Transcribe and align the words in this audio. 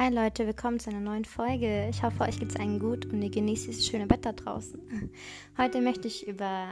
Hi 0.00 0.08
Leute, 0.08 0.46
willkommen 0.46 0.80
zu 0.80 0.88
einer 0.88 1.00
neuen 1.00 1.26
Folge. 1.26 1.86
Ich 1.90 2.02
hoffe, 2.02 2.22
euch 2.22 2.38
geht 2.38 2.48
es 2.48 2.56
allen 2.56 2.78
gut 2.78 3.04
und 3.12 3.20
ihr 3.20 3.28
genießt 3.28 3.66
dieses 3.66 3.86
schöne 3.86 4.08
Wetter 4.08 4.32
draußen. 4.32 4.80
Heute 5.58 5.82
möchte 5.82 6.08
ich 6.08 6.26
über 6.26 6.68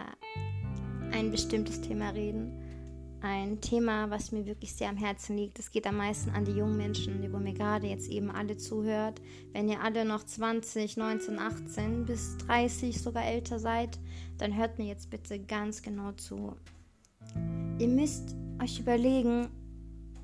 ein 1.13 1.31
bestimmtes 1.31 1.83
Thema 1.83 2.09
reden. 2.09 2.59
Ein 3.21 3.61
Thema, 3.61 4.09
was 4.09 4.33
mir 4.33 4.47
wirklich 4.47 4.73
sehr 4.73 4.89
am 4.89 4.97
Herzen 4.97 5.37
liegt. 5.37 5.59
Es 5.59 5.71
geht 5.71 5.87
am 5.87 5.99
meisten 5.99 6.31
an 6.31 6.47
die 6.47 6.53
jungen 6.53 6.79
Menschen, 6.79 7.21
die 7.21 7.31
wo 7.31 7.37
mir 7.37 7.53
gerade 7.53 7.87
jetzt 7.87 8.09
eben 8.11 8.31
alle 8.31 8.57
zuhört. 8.57 9.21
Wenn 9.53 9.69
ihr 9.69 9.83
alle 9.83 10.07
noch 10.07 10.25
20, 10.25 10.97
19, 10.97 11.39
18 11.39 12.07
bis 12.07 12.39
30 12.39 12.99
sogar 12.99 13.27
älter 13.27 13.59
seid, 13.59 13.99
dann 14.39 14.57
hört 14.57 14.79
mir 14.79 14.87
jetzt 14.87 15.11
bitte 15.11 15.39
ganz 15.39 15.83
genau 15.83 16.13
zu. 16.13 16.57
Ihr 17.79 17.89
müsst 17.89 18.35
euch 18.63 18.81
überlegen, 18.81 19.51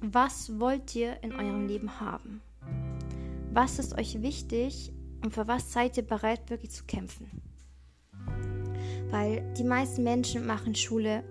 was 0.01 0.59
wollt 0.59 0.97
ihr 0.97 1.23
in 1.23 1.35
eurem 1.35 1.69
Leben 1.69 2.01
haben? 2.01 2.41
Was 3.55 3.79
ist 3.79 3.97
euch 3.97 4.21
wichtig 4.21 4.93
und 5.23 5.33
für 5.33 5.47
was 5.47 5.73
seid 5.73 5.97
ihr 5.97 6.03
bereit, 6.03 6.51
wirklich 6.51 6.73
zu 6.73 6.83
kämpfen? 6.87 7.31
Weil 9.11 9.45
die 9.57 9.63
meisten 9.63 10.03
Menschen 10.03 10.45
machen 10.45 10.75
Schule 10.75 11.23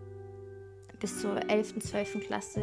bis 1.02 1.20
zur 1.20 1.50
11., 1.50 1.80
12. 1.80 2.26
Klasse, 2.26 2.62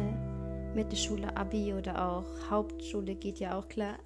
Mittelschule, 0.73 1.37
Abi 1.37 1.75
oder 1.75 2.09
auch 2.09 2.25
Hauptschule 2.49 3.13
geht 3.13 3.37
ja 3.37 3.55
auch 3.55 3.67
klar. 3.67 3.99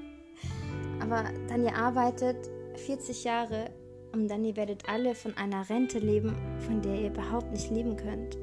Aber 1.00 1.24
dann 1.48 1.62
ihr 1.62 1.76
arbeitet 1.76 2.48
40 2.76 3.24
Jahre 3.24 3.70
und 4.14 4.28
dann 4.28 4.46
ihr 4.46 4.56
werdet 4.56 4.88
alle 4.88 5.14
von 5.14 5.36
einer 5.36 5.68
Rente 5.68 5.98
leben, 5.98 6.34
von 6.60 6.80
der 6.80 6.94
ihr 6.94 7.10
überhaupt 7.10 7.52
nicht 7.52 7.70
leben 7.70 7.98
könnt. 7.98 8.38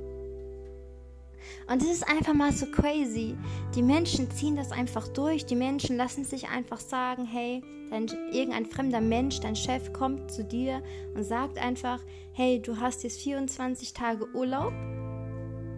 Und 1.70 1.82
es 1.82 1.90
ist 1.90 2.10
einfach 2.10 2.34
mal 2.34 2.52
so 2.52 2.66
crazy. 2.68 3.36
Die 3.76 3.84
Menschen 3.84 4.30
ziehen 4.32 4.56
das 4.56 4.72
einfach 4.72 5.08
durch. 5.08 5.46
Die 5.46 5.56
Menschen 5.56 5.98
lassen 5.98 6.24
sich 6.24 6.50
einfach 6.50 6.80
sagen, 6.80 7.26
hey, 7.26 7.62
dein, 7.90 8.08
irgendein 8.32 8.66
fremder 8.66 9.02
Mensch, 9.02 9.40
dein 9.40 9.56
Chef 9.56 9.94
kommt 9.94 10.32
zu 10.32 10.44
dir 10.44 10.82
und 11.16 11.24
sagt 11.24 11.58
einfach, 11.58 12.02
hey, 12.34 12.62
du 12.62 12.80
hast 12.80 13.04
jetzt 13.04 13.22
24 13.22 13.94
Tage 13.94 14.28
Urlaub 14.34 14.74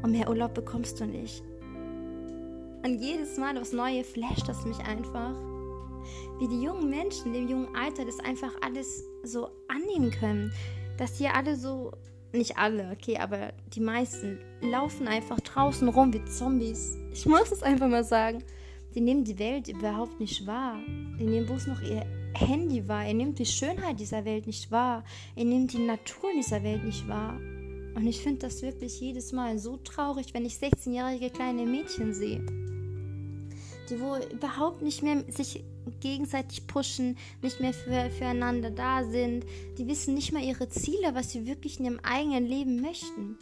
und 0.03 0.11
mehr 0.11 0.29
Urlaub 0.29 0.53
bekommst 0.53 0.99
du 0.99 1.05
nicht. 1.05 1.43
Und 2.83 2.99
jedes 3.01 3.37
Mal 3.37 3.57
aufs 3.57 3.73
Neue 3.73 4.03
flasht 4.03 4.47
das 4.47 4.65
mich 4.65 4.79
einfach. 4.79 5.33
Wie 6.39 6.47
die 6.47 6.61
jungen 6.61 6.89
Menschen 6.89 7.35
im 7.35 7.49
jungen 7.49 7.75
Alter 7.75 8.05
das 8.05 8.19
einfach 8.19 8.53
alles 8.61 9.03
so 9.23 9.49
annehmen 9.67 10.11
können. 10.11 10.51
Dass 10.97 11.17
die 11.17 11.27
alle 11.27 11.55
so 11.55 11.91
nicht 12.33 12.57
alle, 12.57 12.91
okay, 12.91 13.17
aber 13.17 13.53
die 13.73 13.79
meisten 13.79 14.39
laufen 14.61 15.07
einfach 15.07 15.39
draußen 15.39 15.87
rum 15.87 16.13
wie 16.13 16.23
Zombies. 16.25 16.97
Ich 17.13 17.25
muss 17.25 17.51
es 17.51 17.63
einfach 17.63 17.87
mal 17.87 18.03
sagen. 18.03 18.43
Die 18.95 19.01
nehmen 19.01 19.23
die 19.23 19.37
Welt 19.37 19.67
überhaupt 19.67 20.19
nicht 20.19 20.47
wahr. 20.47 20.79
Die 21.19 21.25
nehmen 21.25 21.45
bloß 21.45 21.67
noch 21.67 21.81
ihr 21.81 22.05
Handy 22.33 22.87
wahr. 22.87 23.07
Ihr 23.07 23.13
nehmt 23.13 23.37
die 23.39 23.45
Schönheit 23.45 23.99
dieser 23.99 24.25
Welt 24.25 24.47
nicht 24.47 24.71
wahr. 24.71 25.03
Ihr 25.35 25.45
nehmt 25.45 25.73
die 25.73 25.85
Natur 25.85 26.31
dieser 26.35 26.63
Welt 26.63 26.83
nicht 26.83 27.07
wahr. 27.07 27.39
Und 27.95 28.07
ich 28.07 28.21
finde 28.21 28.39
das 28.39 28.61
wirklich 28.61 28.99
jedes 28.99 29.31
Mal 29.31 29.59
so 29.59 29.77
traurig, 29.77 30.33
wenn 30.33 30.45
ich 30.45 30.55
16-jährige 30.55 31.29
kleine 31.29 31.65
Mädchen 31.65 32.13
sehe 32.13 32.43
die 33.89 33.99
wohl 33.99 34.19
überhaupt 34.31 34.81
nicht 34.81 35.03
mehr 35.03 35.23
sich 35.29 35.63
gegenseitig 35.99 36.67
pushen, 36.67 37.17
nicht 37.41 37.59
mehr 37.59 37.73
für, 37.73 38.09
füreinander 38.11 38.71
da 38.71 39.03
sind, 39.03 39.45
die 39.77 39.87
wissen 39.87 40.13
nicht 40.13 40.31
mal 40.31 40.43
ihre 40.43 40.69
Ziele, 40.69 41.13
was 41.13 41.31
sie 41.31 41.45
wirklich 41.45 41.79
in 41.79 41.85
ihrem 41.85 41.99
eigenen 42.03 42.45
Leben 42.45 42.81
möchten. 42.81 43.37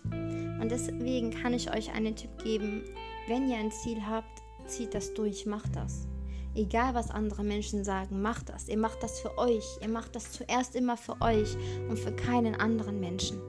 Und 0.62 0.72
deswegen 0.72 1.32
kann 1.32 1.54
ich 1.54 1.74
euch 1.74 1.92
einen 1.94 2.16
Tipp 2.16 2.44
geben, 2.44 2.84
wenn 3.28 3.50
ihr 3.50 3.58
ein 3.58 3.72
Ziel 3.72 4.06
habt, 4.06 4.42
zieht 4.66 4.94
das 4.94 5.14
durch, 5.14 5.46
macht 5.46 5.76
das. 5.76 6.08
Egal 6.56 6.96
was 6.96 7.12
andere 7.12 7.44
Menschen 7.44 7.84
sagen, 7.84 8.22
macht 8.22 8.50
das. 8.50 8.68
Ihr 8.68 8.78
macht 8.78 9.04
das 9.04 9.20
für 9.20 9.38
euch. 9.38 9.64
Ihr 9.82 9.90
macht 9.90 10.16
das 10.16 10.32
zuerst 10.32 10.76
immer 10.76 10.98
für 10.98 11.22
euch 11.22 11.56
und 11.88 12.00
für 12.00 12.12
keinen 12.12 12.56
anderen 12.56 13.00
Menschen. 13.00 13.40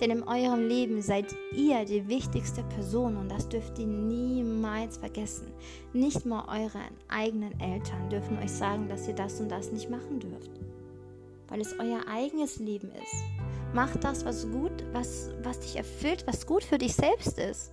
Denn 0.00 0.10
in 0.10 0.22
eurem 0.22 0.66
Leben 0.66 1.02
seid 1.02 1.26
ihr 1.54 1.84
die 1.84 2.08
wichtigste 2.08 2.62
Person 2.62 3.18
und 3.18 3.28
das 3.28 3.48
dürft 3.48 3.78
ihr 3.78 3.86
niemals 3.86 4.96
vergessen. 4.96 5.52
Nicht 5.92 6.24
mal 6.24 6.44
eure 6.48 6.80
eigenen 7.08 7.58
Eltern 7.60 8.08
dürfen 8.08 8.38
euch 8.38 8.50
sagen, 8.50 8.88
dass 8.88 9.06
ihr 9.06 9.14
das 9.14 9.40
und 9.40 9.50
das 9.50 9.72
nicht 9.72 9.90
machen 9.90 10.18
dürft. 10.18 10.50
Weil 11.48 11.60
es 11.60 11.78
euer 11.78 12.00
eigenes 12.08 12.58
Leben 12.58 12.90
ist. 12.92 13.14
Mach 13.74 13.94
das, 13.96 14.24
was 14.24 14.50
gut, 14.50 14.72
was, 14.92 15.30
was 15.42 15.60
dich 15.60 15.76
erfüllt, 15.76 16.26
was 16.26 16.46
gut 16.46 16.64
für 16.64 16.78
dich 16.78 16.94
selbst 16.94 17.38
ist. 17.38 17.72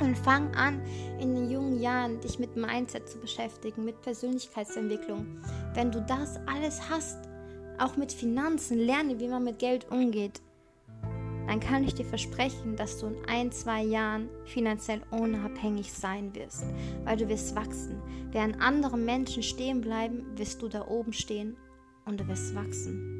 Und 0.00 0.18
fang 0.18 0.52
an, 0.54 0.82
in 1.20 1.34
den 1.34 1.50
jungen 1.50 1.80
Jahren 1.80 2.20
dich 2.20 2.38
mit 2.38 2.56
Mindset 2.56 3.08
zu 3.08 3.18
beschäftigen, 3.18 3.84
mit 3.84 4.00
Persönlichkeitsentwicklung. 4.02 5.26
Wenn 5.74 5.92
du 5.92 6.00
das 6.02 6.40
alles 6.46 6.80
hast, 6.90 7.18
auch 7.78 7.96
mit 7.96 8.12
Finanzen, 8.12 8.78
lerne, 8.78 9.20
wie 9.20 9.28
man 9.28 9.44
mit 9.44 9.58
Geld 9.58 9.90
umgeht 9.90 10.40
dann 11.46 11.60
kann 11.60 11.84
ich 11.84 11.94
dir 11.94 12.04
versprechen, 12.04 12.76
dass 12.76 12.98
du 12.98 13.06
in 13.08 13.24
ein, 13.26 13.52
zwei 13.52 13.82
Jahren 13.82 14.28
finanziell 14.44 15.02
unabhängig 15.10 15.92
sein 15.92 16.34
wirst, 16.34 16.64
weil 17.04 17.16
du 17.16 17.28
wirst 17.28 17.54
wachsen. 17.56 18.00
Während 18.30 18.60
andere 18.60 18.96
Menschen 18.96 19.42
stehen 19.42 19.80
bleiben, 19.80 20.26
wirst 20.36 20.62
du 20.62 20.68
da 20.68 20.86
oben 20.86 21.12
stehen 21.12 21.56
und 22.04 22.20
du 22.20 22.28
wirst 22.28 22.54
wachsen. 22.54 23.19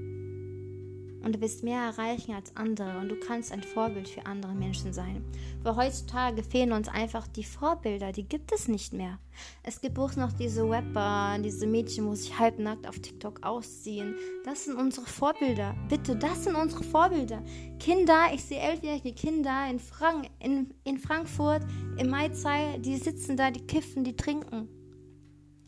Und 1.22 1.36
du 1.36 1.40
wirst 1.40 1.62
mehr 1.62 1.82
erreichen 1.82 2.34
als 2.34 2.56
andere 2.56 2.98
und 2.98 3.08
du 3.08 3.16
kannst 3.16 3.52
ein 3.52 3.62
Vorbild 3.62 4.08
für 4.08 4.24
andere 4.26 4.54
Menschen 4.54 4.92
sein. 4.92 5.24
Weil 5.62 5.76
heutzutage 5.76 6.42
fehlen 6.42 6.72
uns 6.72 6.88
einfach 6.88 7.26
die 7.26 7.44
Vorbilder, 7.44 8.12
die 8.12 8.24
gibt 8.24 8.52
es 8.52 8.68
nicht 8.68 8.92
mehr. 8.92 9.18
Es 9.62 9.80
gibt 9.80 9.94
bloß 9.94 10.16
noch 10.16 10.32
diese 10.32 10.62
Rapper, 10.62 11.38
diese 11.42 11.66
Mädchen, 11.66 12.06
wo 12.06 12.14
sich 12.14 12.38
halbnackt 12.38 12.86
auf 12.88 12.98
TikTok 12.98 13.44
ausziehen. 13.44 14.14
Das 14.44 14.64
sind 14.64 14.76
unsere 14.76 15.06
Vorbilder. 15.06 15.74
Bitte, 15.88 16.16
das 16.16 16.44
sind 16.44 16.56
unsere 16.56 16.84
Vorbilder. 16.84 17.42
Kinder, 17.78 18.28
ich 18.32 18.44
sehe 18.44 18.60
elfjährige 18.60 19.12
Kinder 19.12 19.68
in, 19.70 19.78
Frank 19.78 20.28
in, 20.38 20.72
in 20.84 20.98
Frankfurt 20.98 21.62
im 21.98 22.08
Maizai, 22.08 22.78
die 22.78 22.96
sitzen 22.96 23.36
da, 23.36 23.50
die 23.50 23.66
kiffen, 23.66 24.04
die 24.04 24.16
trinken. 24.16 24.68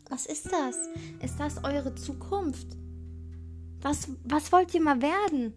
Was 0.09 0.27
ist 0.27 0.53
das? 0.53 0.77
Ist 1.23 1.41
das 1.41 1.65
eure 1.65 1.95
Zukunft? 1.95 2.77
Was, 3.83 4.09
was 4.25 4.53
wollt 4.53 4.73
ihr 4.75 4.81
mal 4.81 5.03
werden? 5.03 5.55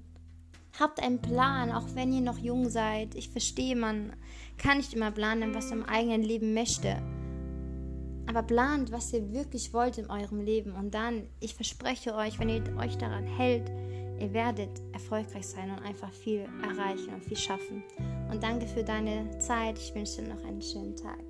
Habt 0.80 1.02
einen 1.02 1.22
Plan, 1.22 1.72
auch 1.72 1.86
wenn 1.94 2.12
ihr 2.12 2.22
noch 2.22 2.40
jung 2.40 2.70
seid. 2.70 3.16
Ich 3.16 3.30
verstehe, 3.30 3.76
man 3.76 4.14
kann 4.58 4.78
nicht 4.78 4.94
immer 4.94 5.12
planen, 5.12 5.54
was 5.54 5.68
ihr 5.72 5.78
im 5.78 5.86
eigenen 5.86 6.24
Leben 6.24 6.54
möchte. 6.54 7.02
Aber 8.28 8.42
plant, 8.42 8.92
was 8.92 9.14
ihr 9.14 9.32
wirklich 9.32 9.74
wollt 9.74 10.00
in 10.00 10.10
eurem 10.10 10.42
Leben. 10.42 10.74
Und 10.74 10.94
dann, 10.94 11.30
ich 11.40 11.54
verspreche 11.54 12.16
euch, 12.16 12.40
wenn 12.40 12.50
ihr 12.50 12.64
euch 12.78 12.98
daran 12.98 13.26
hält, 13.26 13.70
ihr 14.20 14.34
werdet 14.34 14.82
erfolgreich 14.92 15.46
sein 15.46 15.70
und 15.70 15.80
einfach 15.84 16.12
viel 16.12 16.48
erreichen 16.64 17.14
und 17.14 17.24
viel 17.24 17.38
schaffen. 17.38 17.84
Und 18.32 18.42
danke 18.42 18.66
für 18.68 18.84
deine 18.84 19.38
Zeit. 19.38 19.78
Ich 19.78 19.94
wünsche 19.94 20.24
dir 20.24 20.34
noch 20.34 20.44
einen 20.44 20.62
schönen 20.62 20.96
Tag. 20.96 21.24